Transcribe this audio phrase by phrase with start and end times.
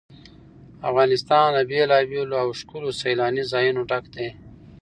[0.89, 4.29] افغانستان له بېلابېلو او ښکلو سیلاني ځایونو ډک دی.